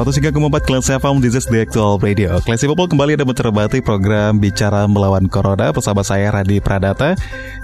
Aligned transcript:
103,4 0.00 0.64
Kelas 0.64 0.88
FM, 0.96 1.20
this 1.20 1.36
is 1.36 1.44
the 1.44 1.60
actual 1.60 2.00
radio. 2.00 2.40
Kelas 2.40 2.64
People 2.64 2.88
kembali 2.88 3.20
ada 3.20 3.28
mencermati 3.28 3.84
program 3.84 4.40
Bicara 4.40 4.88
Melawan 4.88 5.28
Corona 5.28 5.76
bersama 5.76 6.00
saya 6.00 6.32
Radi 6.32 6.56
Pradata. 6.56 7.12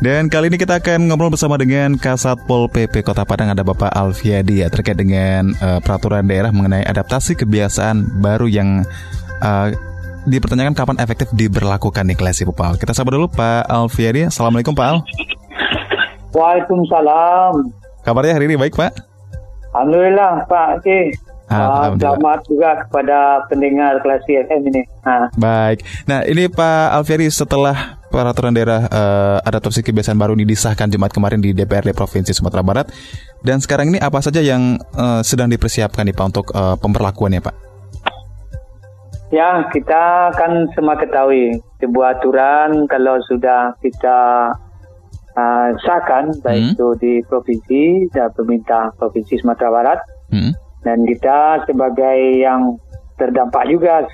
Dan 0.04 0.28
kali 0.28 0.52
ini 0.52 0.60
kita 0.60 0.84
akan 0.84 1.08
ngobrol 1.08 1.32
bersama 1.32 1.56
dengan 1.56 1.96
Kasat 1.96 2.36
Pol 2.44 2.68
PP 2.68 3.08
Kota 3.08 3.24
Padang 3.24 3.56
ada 3.56 3.64
Bapak 3.64 3.88
Alfiadi 3.88 4.60
ya 4.60 4.68
terkait 4.68 5.00
dengan 5.00 5.56
uh, 5.64 5.80
peraturan 5.80 6.28
daerah 6.28 6.52
mengenai 6.52 6.84
adaptasi 6.84 7.40
kebiasaan 7.40 8.20
baru 8.20 8.52
yang 8.52 8.84
uh, 9.40 9.72
dipertanyakan 10.28 10.76
kapan 10.76 11.00
efektif 11.00 11.32
diberlakukan 11.32 12.04
di 12.04 12.20
Kelas 12.20 12.44
People. 12.44 12.76
Kita 12.76 12.92
sabar 12.92 13.16
dulu 13.16 13.32
Pak 13.32 13.64
Alfiadi. 13.64 14.28
Assalamualaikum 14.28 14.76
Pak 14.76 14.84
Al. 14.84 15.00
Waalaikumsalam. 16.36 17.72
Kabarnya 18.04 18.36
hari 18.36 18.52
ini 18.52 18.60
baik 18.60 18.76
Pak? 18.76 18.92
Alhamdulillah 19.72 20.44
Pak. 20.44 20.84
Okay. 20.84 21.16
Uh, 21.46 21.94
selamat 21.94 22.42
juga 22.50 22.74
kepada 22.82 23.46
pendengar 23.46 24.02
kelas 24.02 24.26
FM 24.26 24.66
ini. 24.66 24.82
Ha. 25.06 25.30
Baik. 25.38 25.86
Nah 26.10 26.26
ini 26.26 26.50
Pak 26.50 26.98
Alfieri 26.98 27.30
setelah 27.30 28.02
peraturan 28.10 28.50
daerah 28.50 28.90
uh, 28.90 29.38
adaptasi 29.46 29.86
kebiasaan 29.86 30.18
baru 30.18 30.34
ini 30.34 30.42
disahkan 30.42 30.90
Jumat 30.90 31.14
kemarin 31.14 31.38
di 31.38 31.54
DPRD 31.54 31.94
Provinsi 31.94 32.34
Sumatera 32.34 32.66
Barat 32.66 32.90
dan 33.46 33.62
sekarang 33.62 33.94
ini 33.94 34.02
apa 34.02 34.18
saja 34.18 34.42
yang 34.42 34.82
uh, 34.98 35.22
sedang 35.22 35.46
dipersiapkan 35.46 36.02
nih 36.10 36.18
Pak 36.18 36.26
untuk 36.34 36.46
uh, 36.50 36.74
pemberlakuannya 36.82 37.38
Pak? 37.38 37.54
Ya 39.30 39.70
kita 39.70 40.34
kan 40.34 40.66
semua 40.74 40.98
ketahui 40.98 41.62
sebuah 41.78 42.18
aturan 42.18 42.90
kalau 42.90 43.22
sudah 43.30 43.70
kita 43.78 44.50
uh, 45.38 45.68
sahkan 45.86 46.34
baik 46.42 46.62
hmm. 46.62 46.72
itu 46.74 46.88
di 46.98 47.12
provinsi 47.22 48.10
dan 48.10 48.34
pemerintah 48.34 48.90
provinsi 48.98 49.38
Sumatera 49.38 49.70
Barat. 49.70 50.00
Hmm 50.34 50.65
dan 50.86 51.02
kita 51.02 51.66
sebagai 51.66 52.18
yang 52.38 52.78
terdampak 53.18 53.66
juga 53.66 54.06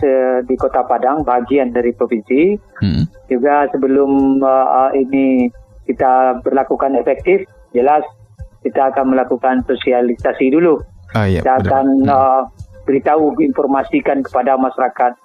di 0.48 0.55
Kota 0.56 0.87
Padang 0.89 1.20
bagian 1.27 1.69
dari 1.75 1.92
provinsi 1.92 2.56
hmm. 2.81 3.29
juga 3.29 3.69
sebelum 3.69 4.41
uh, 4.41 4.89
ini 4.97 5.53
kita 5.84 6.41
berlakukan 6.41 6.97
efektif 6.97 7.45
jelas 7.77 8.06
kita 8.62 8.95
akan 8.95 9.12
melakukan 9.12 9.67
sosialisasi 9.67 10.55
dulu. 10.55 10.79
Ah, 11.12 11.27
iya, 11.27 11.42
kita 11.42 11.67
akan 11.67 11.87
uh, 12.06 12.47
beritahu 12.86 13.34
informasikan 13.42 14.23
kepada 14.23 14.55
masyarakat. 14.55 15.19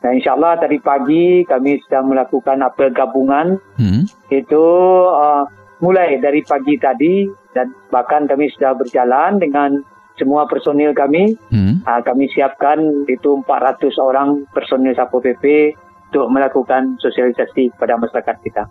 Dan 0.00 0.10
insya 0.16 0.34
Allah 0.38 0.56
tadi 0.56 0.80
pagi 0.80 1.44
kami 1.44 1.78
sedang 1.84 2.10
melakukan 2.10 2.64
apel 2.64 2.90
gabungan. 2.90 3.60
Hmm. 3.76 4.08
itu 4.32 4.64
uh, 5.04 5.44
mulai 5.78 6.18
dari 6.18 6.42
pagi 6.42 6.74
tadi 6.80 7.28
dan 7.54 7.70
bahkan 7.92 8.26
kami 8.26 8.50
sudah 8.50 8.74
berjalan 8.74 9.38
dengan 9.38 9.78
semua 10.18 10.44
personil 10.50 10.92
kami. 10.92 11.38
Hmm. 11.48 11.80
Uh, 11.86 12.02
kami 12.02 12.28
siapkan 12.34 12.82
itu 13.06 13.40
400 13.46 13.94
orang 14.02 14.44
personil 14.50 14.92
Sapo 14.92 15.22
PP 15.22 15.72
untuk 16.12 16.26
melakukan 16.32 16.98
sosialisasi 17.00 17.72
kepada 17.76 17.96
masyarakat 17.96 18.36
kita. 18.42 18.62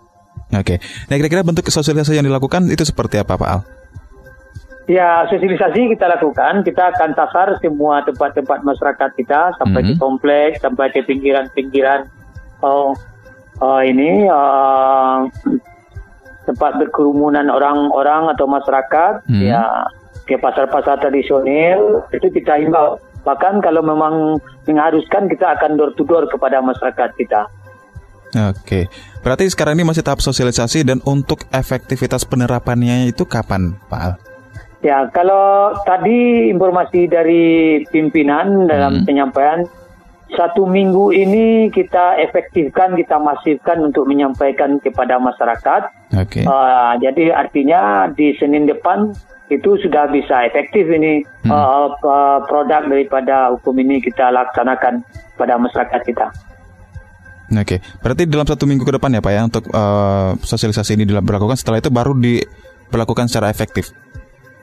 Oke. 0.54 0.76
Okay. 0.76 0.78
Nah, 1.08 1.14
kira-kira 1.20 1.42
bentuk 1.44 1.66
sosialisasi 1.68 2.18
yang 2.20 2.26
dilakukan 2.26 2.66
itu 2.72 2.84
seperti 2.84 3.20
apa, 3.20 3.36
Pak 3.36 3.48
Al? 3.48 3.60
Ya, 4.88 5.28
sosialisasi 5.28 5.92
kita 5.92 6.08
lakukan. 6.08 6.64
Kita 6.64 6.88
akan 6.96 7.12
tasar 7.12 7.60
semua 7.60 8.00
tempat-tempat 8.08 8.64
masyarakat 8.64 9.10
kita 9.20 9.52
sampai 9.60 9.84
-hmm. 9.84 9.90
ke 9.92 10.00
kompleks, 10.00 10.56
sampai 10.64 10.88
ke 10.88 11.04
pinggiran-pinggiran. 11.04 12.08
Oh, 12.64 12.96
oh 13.60 13.80
ini 13.84 14.24
uh, 14.24 15.28
tempat 16.48 16.80
berkerumunan 16.80 17.52
orang-orang 17.52 18.32
atau 18.32 18.48
masyarakat. 18.48 19.28
Hmm. 19.28 19.44
Ya, 19.44 19.60
ke 20.28 20.36
pasar-pasar 20.36 21.00
tradisional 21.00 22.04
itu 22.12 22.28
kita 22.28 22.60
himbau. 22.60 23.00
Bahkan 23.24 23.64
kalau 23.64 23.80
memang 23.80 24.36
mengharuskan 24.68 25.26
kita 25.32 25.56
akan 25.56 25.80
door 25.80 25.96
to 25.96 26.04
door 26.04 26.28
kepada 26.28 26.60
masyarakat 26.60 27.16
kita. 27.16 27.48
Oke, 28.52 28.92
berarti 29.24 29.48
sekarang 29.48 29.80
ini 29.80 29.88
masih 29.88 30.04
tahap 30.04 30.20
sosialisasi 30.20 30.84
dan 30.84 31.00
untuk 31.08 31.48
efektivitas 31.48 32.28
penerapannya 32.28 33.08
itu 33.08 33.24
kapan, 33.24 33.80
Pak 33.88 34.00
Al? 34.04 34.12
Ya, 34.84 35.08
kalau 35.10 35.74
tadi 35.88 36.52
informasi 36.52 37.08
dari 37.08 37.82
pimpinan 37.88 38.68
dalam 38.68 39.02
hmm. 39.02 39.06
penyampaian 39.08 39.64
satu 40.36 40.68
minggu 40.68 41.14
ini 41.16 41.72
kita 41.72 42.20
efektifkan, 42.20 42.92
kita 42.98 43.16
masifkan 43.16 43.80
untuk 43.80 44.04
menyampaikan 44.04 44.76
kepada 44.76 45.16
masyarakat. 45.16 45.88
Okay. 46.12 46.44
Uh, 46.44 46.96
jadi 47.00 47.32
artinya 47.32 48.12
di 48.12 48.36
Senin 48.36 48.68
depan 48.68 49.16
itu 49.48 49.80
sudah 49.80 50.12
bisa 50.12 50.44
efektif 50.44 50.84
ini 50.92 51.24
hmm. 51.44 51.50
uh, 51.50 51.88
uh, 52.04 52.38
produk 52.44 52.84
daripada 52.84 53.48
hukum 53.56 53.80
ini 53.80 54.04
kita 54.04 54.28
laksanakan 54.28 55.00
pada 55.40 55.56
masyarakat 55.56 56.00
kita. 56.04 56.28
Oke, 57.48 57.64
okay. 57.64 57.78
berarti 58.04 58.28
dalam 58.28 58.44
satu 58.44 58.68
minggu 58.68 58.84
ke 58.84 58.92
depan 59.00 59.08
ya 59.08 59.24
Pak 59.24 59.32
ya 59.32 59.40
untuk 59.48 59.64
uh, 59.72 60.36
sosialisasi 60.44 61.00
ini 61.00 61.08
dilakukan 61.08 61.56
setelah 61.56 61.80
itu 61.80 61.88
baru 61.88 62.12
diberlakukan 62.12 63.24
secara 63.32 63.48
efektif. 63.48 63.88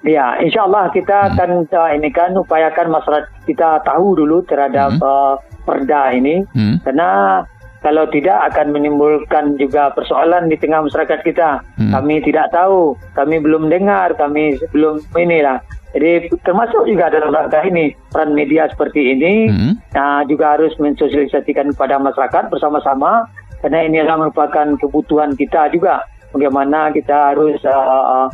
Ya, 0.05 0.37
insya 0.37 0.69
Allah 0.69 0.93
kita 0.93 1.17
hmm. 1.17 1.29
akan 1.33 1.49
uh, 1.65 1.89
ini 1.97 2.13
kan 2.13 2.37
upayakan 2.37 2.93
masyarakat 2.93 3.25
kita 3.49 3.81
tahu 3.81 4.21
dulu 4.21 4.45
terhadap 4.45 5.01
hmm. 5.01 5.01
uh, 5.01 5.33
perda 5.65 6.13
ini, 6.13 6.45
hmm. 6.53 6.85
karena 6.85 7.41
kalau 7.85 8.09
tidak 8.09 8.49
akan 8.49 8.73
menimbulkan 8.73 9.61
juga 9.61 9.93
persoalan 9.93 10.49
di 10.49 10.57
tengah 10.57 10.89
masyarakat 10.89 11.21
kita. 11.21 11.61
Hmm. 11.77 11.93
Kami 11.93 12.17
tidak 12.25 12.49
tahu, 12.49 12.97
kami 13.13 13.37
belum 13.37 13.69
dengar, 13.69 14.17
kami 14.17 14.57
belum 14.73 15.05
inilah. 15.13 15.61
Jadi 15.93 16.33
termasuk 16.41 16.89
juga 16.89 17.13
dalam 17.13 17.31
rangka 17.31 17.61
ini 17.63 17.93
peran 18.09 18.35
media 18.35 18.67
seperti 18.67 19.15
ini 19.15 19.47
hmm. 19.47 19.95
nah, 19.95 20.27
juga 20.27 20.59
harus 20.59 20.75
mensosialisasikan 20.75 21.71
kepada 21.71 21.95
masyarakat 22.01 22.51
bersama-sama 22.51 23.31
karena 23.63 23.87
ini 23.87 24.03
adalah 24.03 24.27
merupakan 24.27 24.75
kebutuhan 24.75 25.39
kita 25.39 25.71
juga 25.71 26.03
bagaimana 26.35 26.91
kita 26.91 27.31
harus 27.31 27.63
uh, 27.63 28.27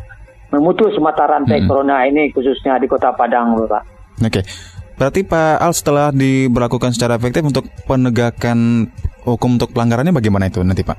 memutus 0.50 0.98
mata 0.98 1.30
rantai 1.30 1.62
hmm. 1.62 1.70
corona 1.70 2.02
ini 2.10 2.34
khususnya 2.34 2.82
di 2.82 2.90
Kota 2.90 3.14
Padang, 3.14 3.54
Bapak. 3.54 3.86
Oke. 4.26 4.42
Okay. 4.42 4.81
Berarti 5.02 5.26
Pak 5.26 5.58
Al 5.58 5.74
setelah 5.74 6.14
diberlakukan 6.14 6.94
secara 6.94 7.18
efektif 7.18 7.42
untuk 7.42 7.66
penegakan 7.90 8.86
hukum 9.26 9.58
untuk 9.58 9.74
pelanggarannya 9.74 10.14
bagaimana 10.14 10.46
itu 10.46 10.62
nanti 10.62 10.86
Pak? 10.86 10.94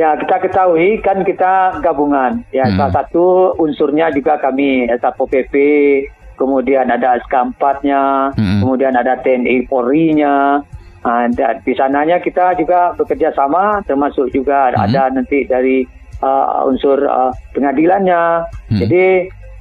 Ya 0.00 0.16
kita 0.16 0.40
ketahui 0.40 1.04
kan 1.04 1.20
kita 1.20 1.84
gabungan 1.84 2.40
ya 2.56 2.64
hmm. 2.64 2.80
salah 2.80 3.04
satu 3.04 3.52
unsurnya 3.60 4.08
juga 4.16 4.40
kami 4.40 4.88
Sapo 4.96 5.28
PP 5.28 5.52
kemudian 6.40 6.88
ada 6.88 7.20
SK 7.20 7.60
4-nya 7.60 8.32
hmm. 8.32 8.64
kemudian 8.64 8.96
ada 8.96 9.20
TNI 9.20 9.68
Polri-nya 9.68 10.64
ada 11.04 11.60
di 11.60 11.76
sananya 11.76 12.16
kita 12.16 12.56
juga 12.56 12.96
bekerja 12.96 13.28
sama 13.36 13.84
termasuk 13.84 14.32
juga 14.32 14.72
hmm. 14.72 14.84
ada 14.88 15.12
nanti 15.12 15.44
dari 15.44 15.84
uh, 16.24 16.64
unsur 16.64 16.96
uh, 17.04 17.28
pengadilannya 17.52 18.40
hmm. 18.72 18.80
jadi 18.80 19.04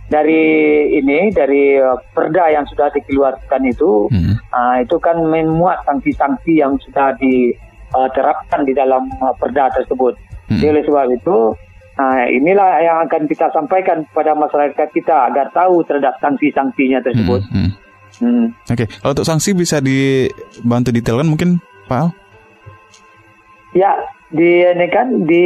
dari 0.05 0.43
ini 1.01 1.33
dari 1.33 1.81
uh, 1.81 1.97
perda 2.13 2.53
yang 2.53 2.65
sudah 2.69 2.93
dikeluarkan 2.93 3.61
itu 3.65 4.05
hmm. 4.13 4.37
uh, 4.53 4.77
itu 4.81 4.95
kan 5.01 5.17
memuat 5.17 5.81
sanksi-sanksi 5.89 6.61
yang 6.61 6.77
sudah 6.77 7.17
diterapkan 7.17 8.61
uh, 8.61 8.67
di 8.69 8.73
dalam 8.77 9.09
uh, 9.21 9.33
perda 9.33 9.73
tersebut. 9.73 10.13
Hmm. 10.45 10.61
Jadi 10.61 10.69
oleh 10.77 10.83
sebab 10.85 11.07
itu 11.09 11.37
uh, 11.97 12.23
inilah 12.29 12.85
yang 12.85 12.97
akan 13.09 13.25
kita 13.25 13.49
sampaikan 13.49 14.05
kepada 14.13 14.37
masyarakat 14.37 14.87
kita 14.93 15.33
agar 15.33 15.49
tahu 15.57 15.81
terhadap 15.89 16.21
sanksi-sanksinya 16.21 17.01
tersebut. 17.01 17.41
Hmm. 17.49 17.73
Hmm. 17.73 17.83
Hmm. 18.15 18.47
Oke, 18.71 18.85
okay. 18.85 18.87
kalau 19.03 19.11
untuk 19.11 19.27
sanksi 19.27 19.51
bisa 19.51 19.83
dibantu 19.83 20.95
detailkan 20.95 21.27
mungkin 21.27 21.59
Pak 21.89 21.97
Al? 21.99 22.09
Ya, 23.75 23.91
di 24.31 24.63
ini 24.63 24.87
kan 24.87 25.27
di 25.27 25.43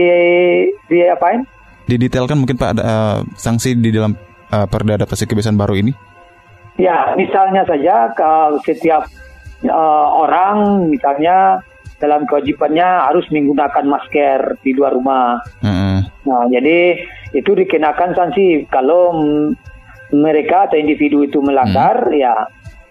di 0.85 0.97
apain? 1.09 1.49
Didetailkan 1.89 2.37
mungkin 2.37 2.61
Pak 2.61 2.77
ada 2.77 2.83
uh, 2.85 3.17
sanksi 3.33 3.73
di 3.73 3.89
dalam 3.89 4.13
uh, 4.53 4.67
perda 4.69 4.99
adaptasi 4.99 5.25
kebiasaan 5.29 5.57
baru 5.57 5.77
ini? 5.79 5.91
Ya, 6.79 7.13
misalnya 7.19 7.67
saja 7.67 8.13
kalau 8.15 8.61
setiap 8.63 9.07
uh, 9.67 10.07
orang 10.23 10.87
misalnya 10.87 11.59
dalam 11.99 12.23
kewajibannya 12.23 13.11
harus 13.11 13.27
menggunakan 13.27 13.83
masker 13.83 14.55
di 14.63 14.71
luar 14.71 14.95
rumah. 14.95 15.43
Mm-hmm. 15.59 15.95
Nah, 16.31 16.43
jadi 16.47 17.03
itu 17.35 17.51
dikenakan 17.51 18.15
sanksi 18.15 18.63
kalau 18.71 19.11
mereka 20.15 20.71
atau 20.71 20.77
individu 20.79 21.21
itu 21.21 21.37
melanggar, 21.43 22.09
hmm. 22.09 22.17
ya 22.17 22.33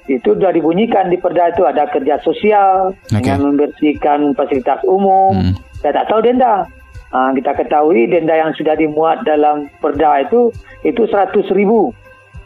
itu 0.08 0.38
sudah 0.38 0.54
dibunyikan 0.54 1.12
di 1.12 1.20
perda 1.20 1.52
itu 1.52 1.66
ada 1.68 1.84
kerja 1.90 2.16
sosial 2.24 2.96
okay. 3.10 3.20
dengan 3.20 3.52
membersihkan 3.52 4.32
fasilitas 4.32 4.80
umum. 4.86 5.36
Hmm. 5.36 5.54
Saya 5.82 6.02
tak 6.02 6.06
tahu 6.08 6.20
denda. 6.24 6.64
Nah, 7.08 7.32
kita 7.32 7.56
ketahui 7.56 8.04
denda 8.04 8.36
yang 8.36 8.52
sudah 8.52 8.76
dimuat 8.76 9.24
dalam 9.24 9.72
perda 9.80 10.28
itu 10.28 10.52
itu 10.84 11.08
seratus 11.08 11.48
ribu. 11.56 11.92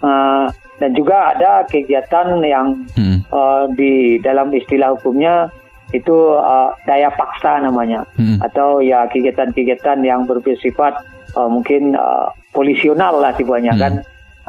Uh, 0.02 0.50
dan 0.82 0.98
juga 0.98 1.30
ada 1.30 1.62
kegiatan 1.70 2.42
yang 2.42 2.82
hmm. 2.98 3.22
uh, 3.30 3.70
di 3.70 4.18
dalam 4.18 4.50
istilah 4.50 4.98
hukumnya 4.98 5.46
itu 5.94 6.34
uh, 6.34 6.74
daya 6.88 7.12
paksa 7.14 7.62
namanya 7.62 8.02
hmm. 8.18 8.42
atau 8.42 8.82
ya 8.82 9.06
kegiatan-kegiatan 9.06 10.02
yang 10.02 10.26
bersifat 10.26 11.06
uh, 11.38 11.46
mungkin 11.46 11.94
uh, 11.94 12.34
polisional 12.50 13.22
lah 13.22 13.30
sebenarnya 13.38 13.78
hmm. 13.78 13.82
kan 13.82 13.92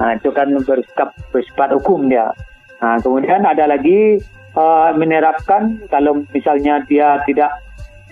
nah, 0.01 0.11
itu 0.17 0.29
kan 0.33 0.49
bersifat, 0.63 1.13
bersifat 1.29 1.69
hukum 1.77 2.09
dia 2.09 2.33
nah, 2.81 2.97
kemudian 2.97 3.45
ada 3.45 3.69
lagi 3.69 4.17
uh, 4.57 4.89
menerapkan 4.97 5.77
kalau 5.93 6.23
misalnya 6.33 6.81
dia 6.89 7.21
tidak 7.29 7.51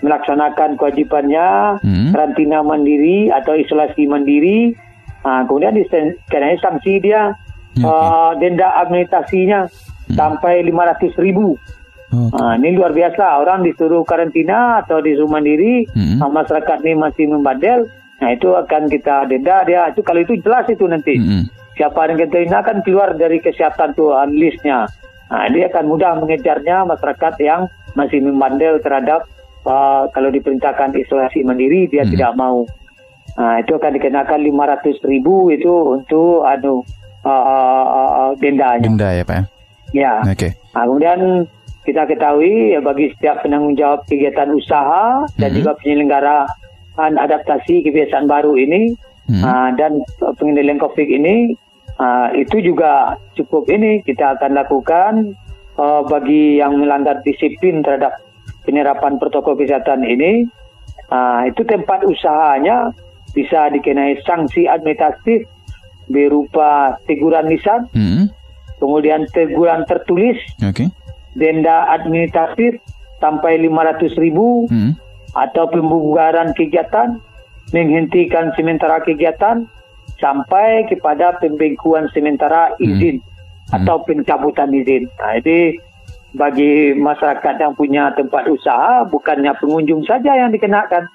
melaksanakan 0.02 0.74
kewajibannya 0.76 1.78
hmm. 1.80 2.10
karantina 2.10 2.60
mandiri 2.60 3.30
atau 3.30 3.54
isolasi 3.54 4.10
mandiri 4.10 4.74
nah, 5.22 5.46
kemudian 5.46 5.78
dikenai 5.78 6.58
sanksi 6.58 6.98
dia 6.98 7.32
okay. 7.78 7.86
uh, 7.86 8.32
denda 8.36 8.68
administrasinya 8.84 9.68
hmm. 9.68 10.16
sampai 10.16 10.64
500 10.68 11.24
ribu. 11.24 11.56
Okay. 12.12 12.36
Uh, 12.36 12.52
ini 12.60 12.76
luar 12.76 12.92
biasa. 12.92 13.40
Orang 13.40 13.64
disuruh 13.64 14.04
karantina 14.04 14.84
atau 14.84 15.00
disuruh 15.00 15.32
mandiri, 15.32 15.88
hmm. 15.88 16.20
uh, 16.20 16.28
masyarakat 16.28 16.84
ini 16.84 16.94
masih 17.00 17.24
membandel. 17.32 17.88
Nah 18.20 18.28
itu 18.36 18.52
akan 18.52 18.92
kita 18.92 19.26
denda 19.32 19.64
dia. 19.64 19.88
Itu 19.88 20.04
kalau 20.04 20.20
itu 20.20 20.36
jelas 20.44 20.68
itu 20.68 20.84
nanti. 20.84 21.16
Hmm. 21.16 21.48
Siapa 21.72 22.04
yang 22.04 22.20
kita 22.20 22.36
ini 22.44 22.52
akan 22.52 22.84
keluar 22.84 23.16
dari 23.16 23.40
kesehatan 23.40 23.96
tuh 23.96 24.12
listnya. 24.28 24.84
Nah, 25.32 25.48
dia 25.48 25.72
akan 25.72 25.88
mudah 25.88 26.20
mengejarnya 26.20 26.84
masyarakat 26.84 27.40
yang 27.40 27.64
masih 27.96 28.20
membandel 28.20 28.76
terhadap 28.84 29.24
uh, 29.66 30.08
kalau 30.10 30.28
diperintahkan 30.30 30.94
isolasi 30.96 31.42
mandiri 31.42 31.86
dia 31.90 32.06
hmm. 32.06 32.12
tidak 32.14 32.32
mau. 32.38 32.66
Nah, 33.32 33.64
itu 33.64 33.72
akan 33.72 33.96
dikenakan 33.96 34.40
500 34.44 35.08
ribu 35.08 35.48
itu 35.48 35.72
untuk 35.96 36.44
anu 36.44 36.84
uh, 37.24 37.32
uh, 37.32 38.30
dendanya. 38.36 38.84
Denda 38.84 39.08
ya 39.08 39.24
Pak? 39.24 39.42
Ya. 39.96 40.14
Oke. 40.20 40.36
Okay. 40.36 40.50
Nah, 40.76 40.84
kemudian 40.84 41.20
kita 41.82 42.06
ketahui 42.06 42.76
ya 42.76 42.80
bagi 42.80 43.10
setiap 43.16 43.42
penanggung 43.42 43.74
jawab 43.74 44.06
kegiatan 44.06 44.54
usaha 44.54 45.26
dan 45.34 45.50
mm-hmm. 45.50 45.58
juga 45.58 45.70
penyelenggaraan 45.82 47.14
adaptasi 47.18 47.82
kebiasaan 47.82 48.30
baru 48.30 48.54
ini 48.54 48.94
mm-hmm. 49.26 49.42
uh, 49.42 49.70
dan 49.74 49.98
pengendalian 50.38 50.78
COVID 50.78 51.08
ini 51.10 51.58
uh, 51.98 52.30
itu 52.38 52.62
juga 52.62 53.18
cukup 53.34 53.66
ini 53.66 53.98
kita 54.06 54.38
akan 54.38 54.50
lakukan 54.54 55.12
uh, 55.74 56.06
bagi 56.06 56.62
yang 56.62 56.78
melanggar 56.78 57.18
disiplin 57.26 57.82
terhadap 57.82 58.22
penerapan 58.62 59.18
protokol 59.18 59.58
kesehatan 59.58 60.06
ini 60.06 60.46
uh, 61.12 61.44
itu 61.46 61.62
tempat 61.66 62.06
usahanya 62.06 62.94
bisa 63.32 63.72
dikenai 63.72 64.20
sanksi 64.24 64.68
administratif 64.68 65.48
berupa 66.12 67.00
teguran 67.08 67.48
lisan, 67.48 67.88
hmm. 67.96 68.28
kemudian 68.76 69.24
teguran 69.32 69.88
tertulis, 69.88 70.36
okay. 70.60 70.92
denda 71.32 71.88
administratif 71.96 72.76
sampai 73.22 73.56
500 73.64 74.18
ribu, 74.20 74.68
hmm. 74.68 74.92
atau 75.32 75.64
pembubaran 75.72 76.52
kegiatan, 76.52 77.16
menghentikan 77.72 78.52
sementara 78.52 79.00
kegiatan, 79.00 79.64
sampai 80.20 80.84
kepada 80.92 81.40
pembengkuan 81.40 82.12
sementara 82.12 82.76
hmm. 82.76 82.84
izin 82.84 83.16
hmm. 83.18 83.76
atau 83.80 84.04
pencabutan 84.04 84.74
izin. 84.74 85.08
Nah, 85.16 85.40
jadi 85.40 85.80
bagi 86.32 86.96
masyarakat 86.96 87.54
yang 87.60 87.76
punya 87.76 88.12
tempat 88.16 88.48
usaha 88.48 89.04
bukannya 89.04 89.52
pengunjung 89.60 90.04
saja 90.08 90.32
yang 90.32 90.48
dikenakan, 90.48 91.08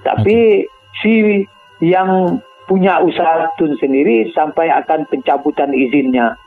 tapi 0.00 0.64
si 1.00 1.44
yang 1.84 2.40
punya 2.64 3.02
usaha 3.04 3.52
tun 3.60 3.76
sendiri 3.76 4.32
sampai 4.32 4.72
akan 4.72 5.04
pencabutan 5.10 5.76
izinnya. 5.76 6.38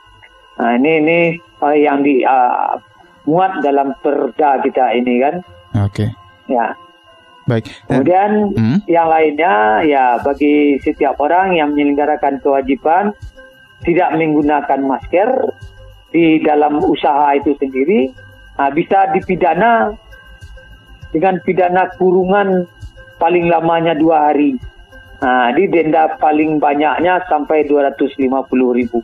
Nah, 0.56 0.74
ini 0.80 0.92
ini 1.04 1.18
uh, 1.60 1.76
yang 1.76 2.00
di 2.00 2.24
uh, 2.24 2.80
muat 3.28 3.60
dalam 3.60 3.92
perda 4.00 4.58
kita 4.64 4.96
ini 4.96 5.20
kan. 5.20 5.34
Oke. 5.86 6.08
Okay. 6.08 6.10
Ya. 6.50 6.72
Baik. 7.46 7.70
Kemudian 7.86 8.58
hmm? 8.58 8.78
yang 8.90 9.06
lainnya 9.06 9.86
ya 9.86 10.04
bagi 10.18 10.82
setiap 10.82 11.14
orang 11.22 11.54
yang 11.54 11.76
menyelenggarakan 11.76 12.42
kewajiban 12.42 13.14
tidak 13.86 14.10
menggunakan 14.18 14.80
masker 14.82 15.30
di 16.16 16.40
dalam 16.40 16.80
usaha 16.80 17.36
itu 17.36 17.52
sendiri 17.60 18.08
nah, 18.56 18.72
bisa 18.72 19.12
dipidana 19.12 19.92
dengan 21.12 21.36
pidana 21.44 21.92
kurungan 22.00 22.64
paling 23.20 23.52
lamanya 23.52 23.92
dua 23.92 24.32
hari. 24.32 24.56
Nah, 25.20 25.48
di 25.52 25.64
denda 25.68 26.16
paling 26.20 26.60
banyaknya 26.60 27.24
sampai 27.28 27.64
250 27.64 28.28
ribu. 28.76 29.00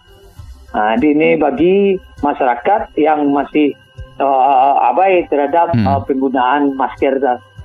Nah, 0.73 0.97
ini 1.01 1.41
bagi 1.41 1.97
masyarakat 2.21 2.97
yang 3.01 3.33
masih 3.33 3.73
uh, 4.21 4.93
abai 4.93 5.25
terhadap 5.33 5.73
hmm. 5.73 5.89
uh, 5.89 6.01
penggunaan 6.05 6.77
masker 6.77 7.17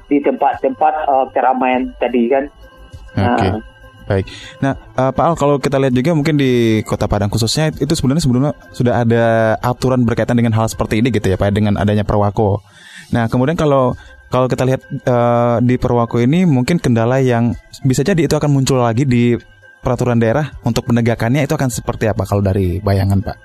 di 0.08 0.24
tempat-tempat 0.24 0.94
uh, 1.08 1.28
keramaian 1.36 1.92
tadi 2.00 2.32
kan. 2.32 2.48
Oke. 3.16 3.24
Okay. 3.36 3.52
Uh, 3.52 3.60
Baik. 4.08 4.26
Nah, 4.64 4.74
uh, 4.96 5.12
Pak 5.12 5.24
Al, 5.24 5.36
kalau 5.36 5.56
kita 5.60 5.76
lihat 5.78 5.92
juga 5.92 6.16
mungkin 6.16 6.40
di 6.40 6.80
Kota 6.88 7.12
Padang 7.12 7.28
khususnya 7.28 7.76
itu 7.76 7.92
sebenarnya 7.92 8.24
sebelumnya 8.24 8.52
sudah 8.72 9.04
ada 9.04 9.26
aturan 9.60 10.08
berkaitan 10.08 10.40
dengan 10.40 10.56
hal 10.56 10.72
seperti 10.72 11.04
ini 11.04 11.12
gitu 11.12 11.28
ya, 11.28 11.36
Pak, 11.36 11.52
dengan 11.52 11.76
adanya 11.76 12.08
Perwako. 12.08 12.64
Nah, 13.12 13.28
kemudian 13.28 13.60
kalau 13.60 14.00
kalau 14.32 14.48
kita 14.48 14.64
lihat 14.64 14.82
uh, 15.08 15.60
di 15.60 15.76
Perwako 15.76 16.24
ini 16.24 16.48
mungkin 16.48 16.80
kendala 16.80 17.20
yang 17.20 17.52
bisa 17.84 18.04
jadi 18.04 18.28
itu 18.28 18.36
akan 18.36 18.52
muncul 18.52 18.80
lagi 18.80 19.04
di 19.04 19.36
peraturan 19.84 20.20
daerah 20.20 20.52
untuk 20.64 20.88
penegakannya 20.88 21.48
itu 21.48 21.56
akan 21.56 21.72
seperti 21.72 22.12
apa 22.12 22.24
kalau 22.28 22.44
dari 22.44 22.80
bayangan 22.84 23.24
Pak? 23.24 23.38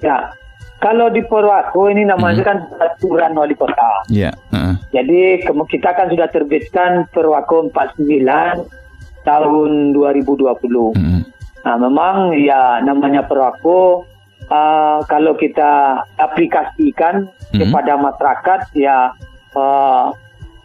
Ya, 0.00 0.32
kalau 0.80 1.08
di 1.08 1.24
Perwako 1.24 1.88
ini 1.88 2.04
namanya 2.04 2.44
hmm. 2.44 2.48
kan 2.48 2.58
peraturan 2.68 3.32
wali 3.32 3.56
kota. 3.56 4.04
Iya. 4.12 4.32
Uh 4.52 4.56
-uh. 4.56 4.74
Jadi 4.92 5.40
kita 5.72 5.90
kan 5.96 6.06
sudah 6.12 6.28
terbitkan 6.28 7.08
Perwako 7.12 7.72
49 7.72 8.85
tahun 9.26 9.92
2020. 9.92 10.46
Hmm. 10.94 11.26
Nah, 11.66 11.76
memang 11.82 12.38
ya 12.38 12.78
namanya 12.86 13.26
Perwako 13.26 14.06
uh, 14.46 15.02
kalau 15.10 15.34
kita 15.34 15.98
aplikasikan 16.14 17.26
hmm. 17.50 17.58
kepada 17.58 17.98
masyarakat 17.98 18.60
ya 18.78 19.10
uh, 19.58 20.14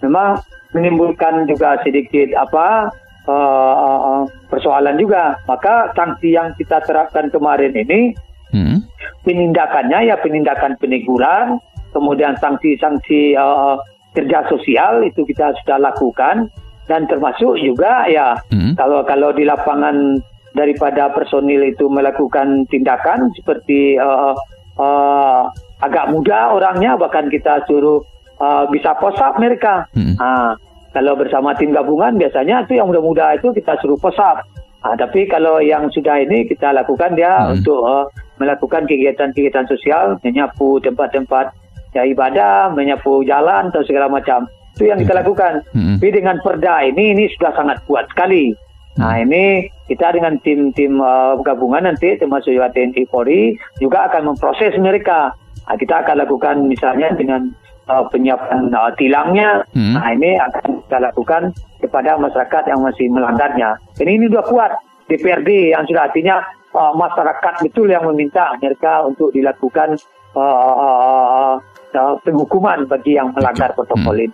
memang 0.06 0.46
menimbulkan 0.72 1.50
juga 1.50 1.82
sedikit 1.82 2.38
apa 2.38 2.94
uh, 3.26 4.30
persoalan 4.48 5.02
juga. 5.02 5.42
Maka 5.50 5.90
sanksi 5.98 6.38
yang 6.38 6.54
kita 6.56 6.86
terapkan 6.86 7.34
kemarin 7.34 7.74
ini 7.74 8.14
hmm. 8.54 8.86
penindakannya 9.26 10.14
ya 10.14 10.16
penindakan 10.22 10.78
peneguran, 10.78 11.58
kemudian 11.98 12.38
sanksi-sanksi 12.38 13.36
uh, 13.36 13.82
kerja 14.12 14.44
sosial 14.52 15.08
itu 15.08 15.24
kita 15.24 15.56
sudah 15.64 15.80
lakukan 15.80 16.52
dan 16.92 17.08
termasuk 17.08 17.56
juga 17.64 18.04
ya 18.12 18.36
hmm. 18.52 18.76
kalau 18.76 19.08
kalau 19.08 19.32
di 19.32 19.48
lapangan 19.48 20.20
daripada 20.52 21.08
personil 21.16 21.64
itu 21.64 21.88
melakukan 21.88 22.68
tindakan 22.68 23.32
seperti 23.32 23.96
uh, 23.96 24.36
uh, 24.76 25.48
agak 25.80 26.12
muda 26.12 26.52
orangnya 26.52 27.00
bahkan 27.00 27.32
kita 27.32 27.64
suruh 27.64 28.04
uh, 28.44 28.68
bisa 28.68 28.92
posap 29.00 29.40
mereka. 29.40 29.88
Hmm. 29.96 30.20
Uh, 30.20 30.52
kalau 30.92 31.16
bersama 31.16 31.56
tim 31.56 31.72
gabungan 31.72 32.20
biasanya 32.20 32.68
itu 32.68 32.76
yang 32.76 32.92
muda-muda 32.92 33.40
itu 33.40 33.56
kita 33.56 33.80
suruh 33.80 33.96
posap. 33.96 34.44
Uh, 34.84 34.96
tapi 35.00 35.30
kalau 35.32 35.64
yang 35.64 35.88
sudah 35.88 36.20
ini 36.20 36.44
kita 36.44 36.76
lakukan 36.76 37.16
dia 37.16 37.48
hmm. 37.48 37.62
untuk 37.62 37.80
uh, 37.88 38.06
melakukan 38.42 38.84
kegiatan-kegiatan 38.90 39.70
sosial, 39.72 40.20
menyapu 40.20 40.84
tempat-tempat 40.84 41.56
ya 41.96 42.04
ibadah, 42.04 42.76
menyapu 42.76 43.24
jalan 43.24 43.72
atau 43.72 43.86
segala 43.88 44.12
macam. 44.12 44.52
Itu 44.76 44.88
yang 44.88 45.00
kita 45.02 45.14
lakukan. 45.18 45.66
Hmm. 45.76 45.98
Tapi 46.00 46.10
dengan 46.12 46.40
perda 46.40 46.84
ini 46.86 47.16
ini 47.18 47.24
sudah 47.38 47.52
sangat 47.56 47.84
kuat 47.86 48.08
sekali. 48.12 48.56
Nah 49.00 49.16
hmm. 49.16 49.24
ini 49.28 49.44
kita 49.92 50.16
dengan 50.16 50.40
tim-tim 50.40 51.00
uh, 51.00 51.40
gabungan 51.44 51.84
nanti 51.84 52.16
termasuk 52.16 52.56
juga 52.56 52.72
TNI 52.72 53.04
Polri 53.12 53.56
juga 53.84 54.08
akan 54.08 54.36
memproses 54.36 54.76
mereka. 54.80 55.36
Nah, 55.68 55.78
kita 55.78 56.04
akan 56.04 56.16
lakukan 56.26 56.56
misalnya 56.68 57.16
dengan 57.16 57.48
uh, 57.88 58.04
penyiapan 58.12 58.72
uh, 58.72 58.92
tilangnya. 58.96 59.64
Hmm. 59.76 59.96
Nah, 59.96 60.12
ini 60.12 60.36
akan 60.40 60.84
kita 60.88 60.98
lakukan 61.00 61.42
kepada 61.80 62.20
masyarakat 62.20 62.64
yang 62.68 62.80
masih 62.84 63.08
melanggarnya. 63.08 63.80
Ini 64.00 64.12
ini 64.20 64.26
sudah 64.28 64.46
kuat 64.48 64.72
DPRD 65.12 65.76
yang 65.76 65.84
sudah 65.88 66.08
artinya 66.08 66.44
uh, 66.76 66.94
masyarakat 66.96 67.54
betul 67.64 67.88
yang 67.92 68.08
meminta 68.08 68.56
mereka 68.60 69.04
untuk 69.04 69.36
dilakukan 69.36 70.00
uh, 70.36 70.76
uh, 70.76 71.56
uh, 71.96 72.16
penghukuman 72.24 72.88
bagi 72.88 73.20
yang 73.20 73.36
melanggar 73.36 73.76
protokol 73.76 74.16
hmm. 74.16 74.32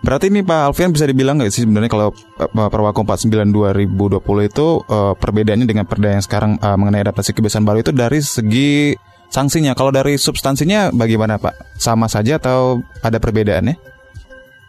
Berarti 0.00 0.32
ini 0.32 0.40
Pak 0.40 0.72
Alfian 0.72 0.96
bisa 0.96 1.04
dibilang 1.04 1.36
nggak 1.36 1.52
sih 1.52 1.68
sebenarnya 1.68 1.92
kalau 1.92 2.08
Perwaku 2.48 3.04
49 3.04 3.52
2020 3.52 4.48
itu 4.48 4.66
uh, 4.88 5.12
perbedaannya 5.12 5.68
dengan 5.68 5.84
perda 5.84 6.16
yang 6.16 6.24
sekarang 6.24 6.56
uh, 6.56 6.76
mengenai 6.80 7.04
adaptasi 7.04 7.36
kebiasaan 7.36 7.68
baru 7.68 7.84
itu 7.84 7.92
dari 7.92 8.20
segi 8.24 8.96
sanksinya. 9.28 9.76
Kalau 9.76 9.92
dari 9.92 10.16
substansinya 10.16 10.88
bagaimana 10.90 11.36
Pak? 11.36 11.76
Sama 11.76 12.08
saja 12.08 12.40
atau 12.40 12.80
ada 13.04 13.20
perbedaannya? 13.20 13.76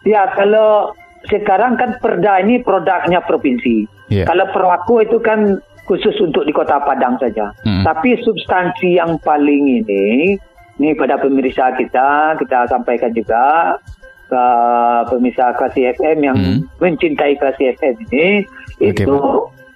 Ya, 0.04 0.28
kalau 0.36 0.92
sekarang 1.32 1.80
kan 1.80 1.96
perda 1.96 2.44
ini 2.44 2.60
produknya 2.60 3.24
provinsi. 3.24 3.86
Yeah. 4.10 4.26
Kalau 4.26 4.50
Perwaku 4.50 5.06
itu 5.06 5.16
kan 5.22 5.62
khusus 5.86 6.14
untuk 6.22 6.46
di 6.46 6.52
Kota 6.54 6.82
Padang 6.82 7.18
saja. 7.18 7.54
Hmm. 7.64 7.82
Tapi 7.86 8.18
substansi 8.22 8.98
yang 8.98 9.18
paling 9.22 9.82
ini, 9.82 10.36
ini 10.78 10.90
pada 10.98 11.18
pemirsa 11.18 11.74
kita, 11.78 12.38
kita 12.38 12.66
sampaikan 12.70 13.14
juga 13.14 13.76
ke 14.32 14.46
pemirsa 15.12 15.52
Klasi 15.60 15.92
FM 15.92 16.18
yang 16.24 16.38
hmm. 16.40 16.64
mencintai 16.80 17.36
Klasi 17.36 17.76
FM 17.76 18.00
ini 18.08 18.48
okay, 18.80 19.04
itu 19.04 19.16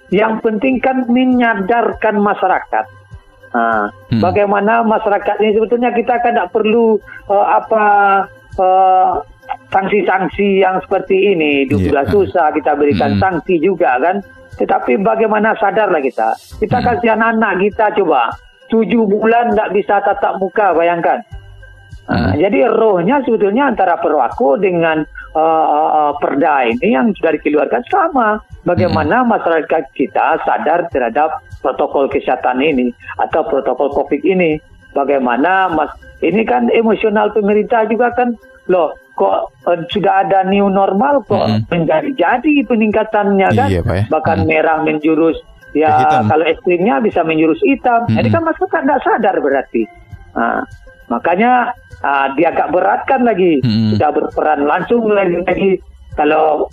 yang 0.09 0.41
penting 0.41 0.81
kan 0.81 1.05
menyadarkan 1.05 2.17
masyarakat. 2.17 2.85
Nah, 3.53 3.91
hmm. 4.11 4.21
Bagaimana 4.23 4.83
masyarakat 4.83 5.35
ini 5.43 5.51
sebetulnya 5.55 5.91
kita 5.95 6.19
kan 6.19 6.35
tidak 6.35 6.51
perlu 6.51 6.99
uh, 7.31 7.47
apa 7.47 7.85
uh, 8.59 9.23
sanksi-sanksi 9.71 10.63
yang 10.63 10.79
seperti 10.83 11.35
ini. 11.35 11.67
Itu 11.67 11.79
yeah. 11.79 11.85
sudah 11.91 12.05
susah 12.11 12.47
kita 12.55 12.75
berikan 12.75 13.15
hmm. 13.15 13.21
sanksi 13.21 13.59
juga 13.59 13.99
kan. 13.99 14.23
Tetapi 14.57 14.99
bagaimana 15.05 15.53
sadarlah 15.59 16.01
kita. 16.01 16.33
Kita 16.59 16.77
hmm. 16.81 16.85
kasih 16.87 17.09
anak-anak 17.13 17.53
kita 17.61 17.85
coba. 18.03 18.33
Tujuh 18.67 19.07
bulan 19.07 19.55
tidak 19.55 19.79
bisa 19.79 19.95
tatap 20.03 20.43
muka, 20.43 20.75
bayangkan. 20.75 21.23
Uh, 22.07 22.31
jadi 22.39 22.71
rohnya 22.71 23.19
sebetulnya 23.27 23.67
antara 23.67 23.99
perwaku 23.99 24.55
dengan 24.55 25.03
uh, 25.35 25.65
uh, 25.67 26.11
perda 26.15 26.63
ini 26.63 26.95
yang 26.95 27.11
sudah 27.11 27.35
dikeluarkan 27.35 27.83
sama. 27.91 28.39
Bagaimana 28.63 29.27
hmm. 29.27 29.35
masyarakat 29.35 29.83
kita 29.91 30.39
sadar 30.47 30.87
terhadap 30.87 31.43
protokol 31.59 32.07
kesehatan 32.07 32.63
ini 32.63 32.95
atau 33.19 33.43
protokol 33.43 33.91
COVID 33.91 34.23
ini. 34.23 34.55
Bagaimana 34.95 35.67
mas 35.67 35.91
ini 36.23 36.47
kan 36.47 36.71
emosional 36.71 37.35
pemerintah 37.35 37.83
juga 37.91 38.15
kan 38.15 38.33
loh 38.71 38.95
kok 39.19 39.51
uh, 39.67 39.79
sudah 39.91 40.23
ada 40.23 40.47
new 40.47 40.71
normal 40.71 41.27
kok 41.27 41.43
hmm. 41.43 41.67
menjadi 41.67 42.09
jadi 42.15 42.53
peningkatannya 42.71 43.49
kan 43.51 43.67
iya, 43.67 43.83
ya. 43.83 44.07
bahkan 44.07 44.41
hmm. 44.41 44.47
merah 44.47 44.79
menjurus 44.79 45.37
ya 45.75 46.23
kalau 46.25 46.45
ekstrimnya 46.47 47.03
bisa 47.03 47.21
menjurus 47.27 47.59
hitam. 47.67 48.07
Hmm. 48.07 48.15
Jadi 48.15 48.27
kan 48.31 48.41
masyarakat 48.47 48.81
tidak 48.81 49.01
sadar 49.03 49.35
berarti. 49.43 49.83
Nah, 50.33 50.63
makanya 51.07 51.71
uh, 52.03 52.27
dia 52.35 52.51
agak 52.51 52.71
beratkan 52.71 53.23
lagi 53.23 53.63
hmm. 53.63 53.95
sudah 53.95 54.09
berperan 54.11 54.67
langsung 54.67 55.07
lagi, 55.07 55.39
lagi 55.43 55.71
kalau 56.15 56.67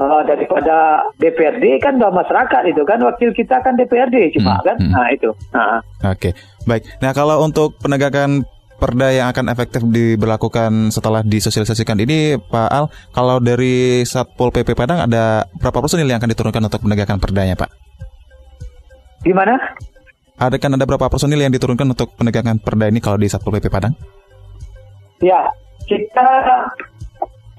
uh, 0.00 0.22
daripada 0.24 1.08
DPRD 1.20 1.80
kan 1.82 2.00
bahwa 2.00 2.24
masyarakat 2.24 2.62
itu 2.72 2.82
kan 2.88 2.98
wakil 3.04 3.30
kita 3.32 3.60
kan 3.60 3.76
DPRD 3.76 4.36
cuma 4.40 4.60
hmm. 4.60 4.64
kan 4.64 4.76
hmm. 4.80 4.92
nah 4.92 5.06
itu 5.12 5.30
nah. 5.52 5.80
oke 6.08 6.16
okay. 6.16 6.32
baik 6.64 6.84
nah 7.00 7.12
kalau 7.12 7.44
untuk 7.44 7.76
penegakan 7.80 8.44
perda 8.76 9.08
yang 9.08 9.32
akan 9.32 9.48
efektif 9.48 9.80
diberlakukan 9.88 10.92
setelah 10.92 11.24
disosialisasikan 11.24 11.96
ini 11.96 12.36
Pak 12.36 12.68
Al 12.68 12.92
kalau 13.16 13.40
dari 13.40 14.04
Satpol 14.04 14.52
PP 14.52 14.76
Padang 14.76 15.08
ada 15.08 15.48
berapa 15.56 15.80
personil 15.80 16.04
yang 16.04 16.20
akan 16.20 16.30
diturunkan 16.36 16.62
untuk 16.68 16.84
penegakan 16.84 17.16
perdanya 17.16 17.56
Pak 17.56 17.72
di 19.24 19.32
mana 19.32 19.56
ada 20.36 20.56
kan 20.60 20.72
ada 20.76 20.84
berapa 20.84 21.08
personil 21.08 21.40
yang 21.40 21.52
diturunkan 21.52 21.88
untuk 21.96 22.12
penegakan 22.16 22.60
perda 22.60 22.92
ini 22.92 23.00
kalau 23.00 23.16
di 23.16 23.28
Satpol 23.28 23.56
PP 23.56 23.72
Padang 23.72 23.96
Ya, 25.24 25.48
kita 25.88 26.28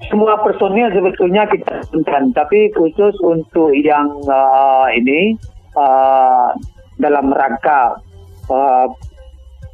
semua 0.06 0.38
personil 0.46 0.94
sebetulnya 0.94 1.42
kita 1.50 1.82
tentukan, 1.90 2.30
tapi 2.30 2.70
khusus 2.70 3.18
untuk 3.18 3.74
yang 3.74 4.06
uh, 4.30 4.86
ini 4.94 5.34
uh, 5.74 6.54
dalam 7.02 7.34
rangka 7.34 7.98
uh, 8.46 8.86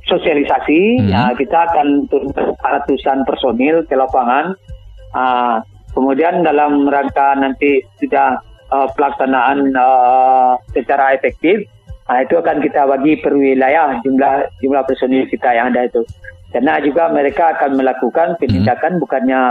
sosialisasi, 0.08 1.04
hmm. 1.04 1.12
ya, 1.12 1.36
kita 1.36 1.68
akan 1.68 2.08
turunkan 2.08 2.56
ratusan 2.56 3.28
personil 3.28 3.84
ke 3.84 3.92
lapangan. 3.92 4.56
Uh, 5.12 5.60
kemudian 5.92 6.40
dalam 6.40 6.88
rangka 6.88 7.36
nanti 7.36 7.84
sudah 8.00 8.40
uh, 8.72 8.88
pelaksanaan 8.96 9.76
uh, 9.76 10.56
secara 10.72 11.12
efektif, 11.12 11.68
uh, 12.08 12.20
itu 12.20 12.34
akan 12.36 12.60
kita 12.60 12.84
bagi 12.88 13.20
per 13.20 13.32
wilayah 13.36 14.00
jumlah 14.04 14.48
jumlah 14.60 14.82
personil 14.84 15.24
kita 15.28 15.50
yang 15.52 15.72
ada 15.72 15.88
itu. 15.88 16.02
Karena 16.54 16.78
juga 16.78 17.10
mereka 17.10 17.58
akan 17.58 17.74
melakukan 17.74 18.38
penindakan 18.38 18.96
hmm. 18.96 19.02
bukannya 19.02 19.42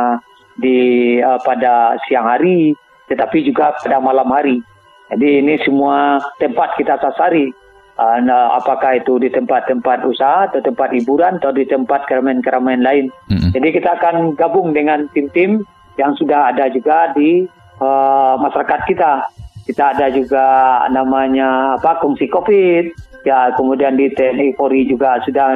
di 0.56 0.78
uh, 1.20 1.36
pada 1.44 2.00
siang 2.08 2.30
hari, 2.30 2.72
tetapi 3.12 3.44
juga 3.44 3.76
pada 3.76 4.00
malam 4.00 4.30
hari. 4.32 4.64
Jadi 5.12 5.44
ini 5.44 5.60
semua 5.62 6.24
tempat 6.40 6.80
kita 6.80 6.98
sasari. 7.04 7.52
Uh, 7.94 8.26
apakah 8.58 8.98
itu 8.98 9.22
di 9.22 9.30
tempat-tempat 9.30 10.02
usaha 10.10 10.50
atau 10.50 10.66
tempat 10.66 10.90
hiburan 10.98 11.38
atau 11.38 11.54
di 11.54 11.62
tempat 11.70 12.10
keramaian-keramaian 12.10 12.82
lain. 12.82 13.06
Hmm. 13.30 13.54
Jadi 13.54 13.70
kita 13.70 14.02
akan 14.02 14.34
gabung 14.34 14.74
dengan 14.74 15.06
tim-tim 15.14 15.62
yang 16.02 16.18
sudah 16.18 16.50
ada 16.50 16.74
juga 16.74 17.14
di 17.14 17.46
uh, 17.78 18.36
masyarakat 18.42 18.82
kita. 18.90 19.30
Kita 19.63 19.96
ada 19.96 20.12
juga 20.12 20.43
namanya 20.91 21.79
apa 21.79 22.03
kongsi 22.03 22.27
COVID 22.27 23.13
Ya, 23.24 23.55
kemudian 23.55 23.96
di 23.96 24.12
TNI 24.12 24.60
Polri 24.60 24.84
juga 24.84 25.15
sudah 25.24 25.55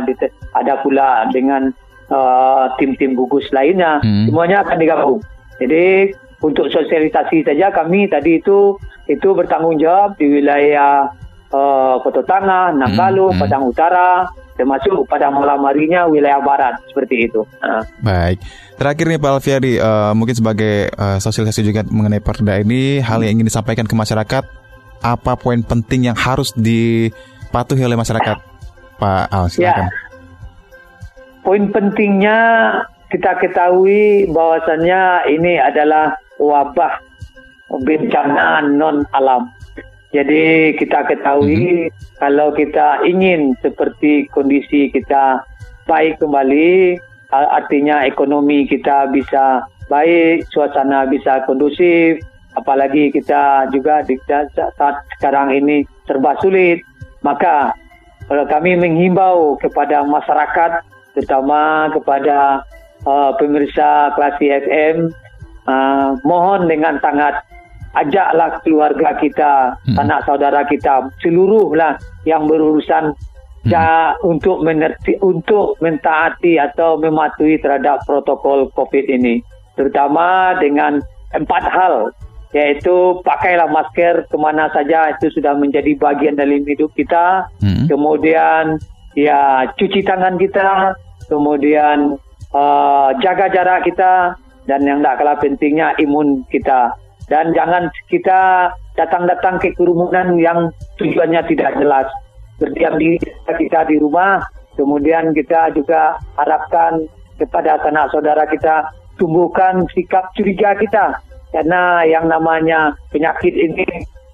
ada 0.56 0.74
pula 0.80 1.28
dengan 1.36 1.68
uh, 2.08 2.72
tim-tim 2.80 3.12
gugus 3.12 3.52
lainnya. 3.52 4.00
Hmm. 4.00 4.32
Semuanya 4.32 4.64
akan 4.64 4.78
digabung. 4.80 5.20
Jadi 5.60 6.16
untuk 6.40 6.72
sosialisasi 6.72 7.44
saja 7.44 7.68
kami 7.76 8.08
tadi 8.08 8.40
itu 8.40 8.80
itu 9.12 9.28
bertanggung 9.36 9.76
jawab 9.84 10.16
di 10.16 10.40
wilayah 10.40 11.12
uh, 11.52 12.00
Kota 12.00 12.24
Tangah, 12.24 12.72
Nanggalu, 12.72 13.36
hmm. 13.36 13.40
Padang 13.44 13.64
Utara, 13.68 14.32
termasuk 14.58 15.06
pada 15.06 15.30
malam 15.30 15.62
harinya 15.64 16.10
wilayah 16.10 16.42
barat 16.42 16.82
seperti 16.90 17.30
itu. 17.30 17.46
Uh. 17.62 17.86
Baik. 18.02 18.42
Terakhir 18.76 19.06
nih 19.10 19.20
Pak 19.22 19.32
Alfiadi, 19.38 19.74
uh, 19.78 20.14
mungkin 20.18 20.36
sebagai 20.38 20.90
uh, 20.98 21.22
sosialisasi 21.22 21.62
juga 21.66 21.82
mengenai 21.86 22.22
perda 22.22 22.58
ini, 22.58 23.00
hal 23.00 23.22
yang 23.22 23.42
ingin 23.42 23.50
disampaikan 23.50 23.86
ke 23.86 23.96
masyarakat, 23.98 24.44
apa 25.02 25.32
poin 25.38 25.62
penting 25.62 26.10
yang 26.10 26.18
harus 26.18 26.54
di 26.58 27.10
dipatuhi 27.48 27.80
oleh 27.80 27.96
masyarakat, 27.96 28.38
Pak 29.00 29.24
Al? 29.32 29.48
Silakan. 29.48 29.88
Ya. 29.88 29.96
Poin 31.48 31.64
pentingnya 31.72 32.38
kita 33.08 33.40
ketahui 33.40 34.28
bahwasannya 34.36 35.32
ini 35.32 35.56
adalah 35.56 36.20
wabah 36.36 37.00
bencana 37.72 38.68
non 38.68 39.08
alam. 39.16 39.48
Jadi 40.16 40.76
kita 40.80 41.04
ketahui 41.04 41.92
mm-hmm. 41.92 42.20
kalau 42.24 42.56
kita 42.56 43.04
ingin 43.04 43.54
seperti 43.60 44.32
kondisi 44.32 44.88
kita 44.88 45.44
baik 45.84 46.20
kembali, 46.24 46.96
artinya 47.32 48.08
ekonomi 48.08 48.68
kita 48.68 49.12
bisa 49.12 49.68
baik, 49.92 50.48
suasana 50.52 51.08
bisa 51.08 51.44
kondusif, 51.44 52.24
apalagi 52.56 53.12
kita 53.12 53.68
juga 53.72 54.04
di 54.04 54.16
saat 54.28 54.96
sekarang 55.20 55.52
ini 55.56 55.84
serba 56.08 56.40
sulit. 56.40 56.84
Maka 57.24 57.76
kalau 58.28 58.44
kami 58.48 58.76
menghimbau 58.76 59.56
kepada 59.60 60.04
masyarakat, 60.04 60.84
terutama 61.16 61.92
kepada 61.96 62.64
uh, 63.08 63.32
pemirsa 63.40 64.12
klasi 64.16 64.52
FM, 64.52 65.12
uh, 65.68 66.20
mohon 66.28 66.68
dengan 66.68 67.00
sangat 67.00 67.47
ajaklah 68.04 68.62
keluarga 68.62 69.10
kita, 69.18 69.54
hmm. 69.90 69.98
anak 69.98 70.26
saudara 70.30 70.64
kita, 70.70 71.10
seluruhlah 71.24 71.98
yang 72.30 72.46
berurusan 72.46 73.14
hmm. 73.14 73.70
ja, 73.70 74.14
untuk 74.22 74.62
menerti, 74.62 75.18
untuk 75.24 75.80
mentaati 75.82 76.62
atau 76.62 77.02
mematuhi 77.02 77.58
terhadap 77.58 78.06
protokol 78.06 78.70
COVID 78.78 79.06
ini, 79.10 79.42
terutama 79.74 80.58
dengan 80.62 81.02
empat 81.34 81.64
hal 81.70 82.14
yaitu 82.56 83.20
pakailah 83.28 83.68
masker 83.68 84.24
ke 84.32 84.38
mana 84.40 84.72
saja 84.72 85.12
itu 85.12 85.28
sudah 85.36 85.52
menjadi 85.60 86.00
bagian 86.00 86.40
dari 86.40 86.64
hidup 86.64 86.90
kita. 86.96 87.52
Hmm. 87.60 87.86
Kemudian 87.92 88.80
ya 89.20 89.68
cuci 89.76 90.00
tangan 90.08 90.40
kita, 90.40 90.96
kemudian 91.28 92.16
uh, 92.56 93.10
jaga 93.20 93.52
jarak 93.52 93.84
kita 93.84 94.40
dan 94.68 94.84
yang 94.84 95.04
tidak 95.04 95.16
kalah 95.20 95.38
pentingnya 95.40 95.96
imun 96.00 96.48
kita. 96.48 96.96
Dan 97.28 97.52
jangan 97.52 97.92
kita 98.08 98.72
datang-datang 98.96 99.60
ke 99.60 99.76
kerumunan 99.76 100.40
yang 100.40 100.72
tujuannya 100.96 101.44
tidak 101.52 101.76
jelas. 101.76 102.08
Berdiam 102.58 102.96
di 102.98 103.20
kita 103.46 103.86
di 103.86 104.00
rumah, 104.00 104.42
kemudian 104.80 105.36
kita 105.36 105.76
juga 105.76 106.18
harapkan 106.40 107.06
kepada 107.38 107.78
anak 107.86 108.10
saudara 108.10 108.50
kita 108.50 108.90
tumbuhkan 109.22 109.86
sikap 109.94 110.34
curiga 110.34 110.74
kita 110.78 111.22
karena 111.54 112.06
yang 112.06 112.26
namanya 112.30 112.94
penyakit 113.14 113.54
ini 113.54 113.86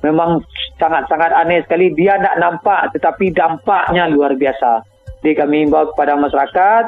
memang 0.03 0.43
sangat-sangat 0.77 1.31
aneh 1.31 1.63
sekali. 1.63 1.91
Dia 1.95 2.19
tidak 2.19 2.35
nampak 2.39 2.91
tetapi 2.95 3.31
dampaknya 3.31 4.11
luar 4.11 4.35
biasa. 4.35 4.83
Jadi 5.23 5.39
kami 5.39 5.67
imbau 5.67 5.87
kepada 5.95 6.19
masyarakat 6.19 6.83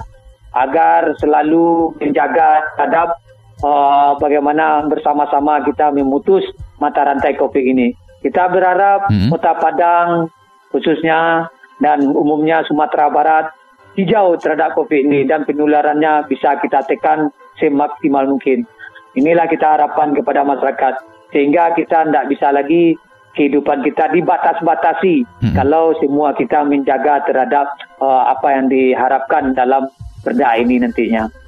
agar 0.55 1.01
selalu 1.19 1.95
menjaga 2.03 2.63
terhadap 2.75 3.15
uh, 3.63 4.17
bagaimana 4.19 4.83
bersama-sama 4.89 5.63
kita 5.63 5.93
memutus 5.93 6.43
mata 6.81 7.05
rantai 7.05 7.37
COVID 7.37 7.63
ini. 7.63 7.95
Kita 8.25 8.49
berharap 8.49 9.07
hmm. 9.13 9.29
Kota 9.29 9.53
Padang 9.61 10.33
khususnya 10.73 11.47
dan 11.77 12.09
umumnya 12.11 12.65
Sumatera 12.65 13.07
Barat 13.07 13.53
hijau 13.95 14.35
terhadap 14.41 14.75
COVID 14.75 15.07
ini 15.07 15.23
dan 15.23 15.47
penularannya 15.47 16.27
bisa 16.27 16.57
kita 16.59 16.83
tekan 16.89 17.31
semaksimal 17.61 18.27
mungkin. 18.27 18.67
Inilah 19.15 19.47
kita 19.47 19.79
harapkan 19.79 20.11
kepada 20.11 20.43
masyarakat 20.43 20.93
sehingga 21.31 21.71
kita 21.77 22.11
tidak 22.11 22.25
bisa 22.27 22.51
lagi 22.51 22.99
kehidupan 23.35 23.83
kita 23.83 24.11
dibatas-batasi 24.15 25.27
hmm. 25.43 25.55
kalau 25.55 25.91
semua 25.99 26.31
kita 26.35 26.63
menjaga 26.63 27.23
terhadap 27.27 27.67
uh, 27.99 28.31
apa 28.31 28.47
yang 28.55 28.65
diharapkan 28.71 29.51
dalam 29.55 29.87
perda 30.23 30.55
ini 30.59 30.79
nantinya. 30.79 31.44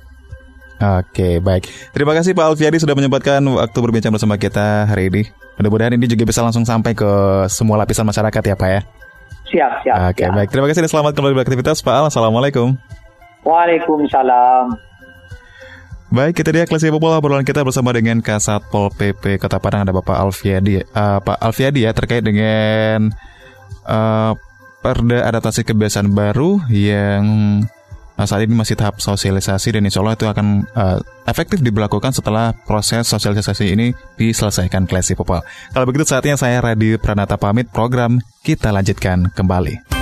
Oke, 0.77 1.41
baik. 1.41 1.65
Terima 1.89 2.13
kasih 2.13 2.37
Pak 2.37 2.53
Alfiadi 2.53 2.77
sudah 2.77 2.93
menyempatkan 2.93 3.41
waktu 3.41 3.77
berbincang 3.81 4.13
bersama 4.13 4.37
kita 4.37 4.85
hari 4.85 5.09
ini. 5.09 5.21
Mudah-mudahan 5.57 5.97
ini 5.97 6.05
juga 6.05 6.29
bisa 6.29 6.45
langsung 6.45 6.61
sampai 6.69 6.93
ke 6.93 7.09
semua 7.49 7.81
lapisan 7.81 8.05
masyarakat 8.05 8.41
ya 8.45 8.53
Pak 8.53 8.69
ya. 8.69 8.81
Siap, 9.49 9.71
siap. 9.81 9.95
Oke, 10.13 10.21
siap. 10.21 10.37
baik. 10.37 10.49
Terima 10.53 10.67
kasih 10.69 10.85
dan 10.85 10.91
selamat 10.93 11.11
kembali 11.17 11.33
beraktivitas 11.33 11.81
Pak 11.81 11.93
Al. 11.97 12.05
Assalamualaikum. 12.13 12.77
Waalaikumsalam. 13.41 14.77
Baik, 16.07 16.39
kita 16.39 16.55
dia 16.55 16.63
kelas 16.63 16.87
popol 16.87 17.11
obrolan 17.11 17.43
kita 17.43 17.65
bersama 17.67 17.91
dengan 17.91 18.23
Kasatpol 18.23 18.95
PP 18.95 19.43
Kota 19.43 19.59
Padang 19.59 19.83
ada 19.83 19.91
Bapak 19.91 20.15
Alfiadi. 20.15 20.79
Uh, 20.93 21.19
Pak 21.19 21.41
Alfiadi 21.41 21.83
ya 21.83 21.91
terkait 21.91 22.23
dengan 22.23 23.11
uh, 23.83 24.31
perda 24.79 25.27
adaptasi 25.27 25.67
kebiasaan 25.67 26.13
baru 26.15 26.63
yang 26.71 27.23
saat 28.25 28.41
ini 28.49 28.57
masih 28.57 28.73
tahap 28.73 28.97
sosialisasi 28.97 29.77
dan 29.77 29.85
insya 29.85 30.01
Allah 30.01 30.17
itu 30.17 30.25
akan 30.25 30.65
uh, 30.73 30.97
efektif 31.29 31.61
diberlakukan 31.61 32.09
setelah 32.15 32.57
proses 32.65 33.05
sosialisasi 33.05 33.77
ini 33.77 33.93
diselesaikan 34.17 34.89
Klesi 34.89 35.13
Popol. 35.13 35.45
Kalau 35.69 35.85
begitu 35.85 36.09
saatnya 36.09 36.33
saya 36.33 36.57
Radi 36.57 36.97
Pranata 36.97 37.37
pamit 37.37 37.69
program 37.69 38.17
kita 38.41 38.73
lanjutkan 38.73 39.29
kembali. 39.37 39.97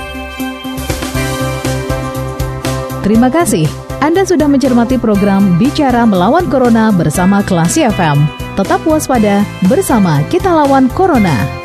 Terima 3.04 3.30
kasih. 3.30 3.68
Anda 4.02 4.26
sudah 4.26 4.50
mencermati 4.50 4.98
program 4.98 5.62
Bicara 5.62 6.10
Melawan 6.10 6.50
Corona 6.50 6.90
bersama 6.90 7.46
Klasi 7.46 7.86
FM. 7.86 8.22
Tetap 8.56 8.82
waspada 8.88 9.44
bersama 9.68 10.24
kita 10.32 10.50
lawan 10.50 10.88
Corona. 10.90 11.65